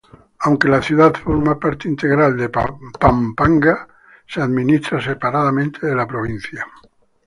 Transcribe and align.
Aunque 0.39 0.67
la 0.67 0.81
ciudad 0.81 1.13
forma 1.13 1.59
parte 1.59 1.87
integral 1.87 2.35
de 2.35 2.49
Pampanga, 2.49 3.87
se 4.25 4.41
administra 4.41 4.99
separadamente 4.99 5.85
de 5.85 5.93
la 5.93 6.07
provincia. 6.07 6.65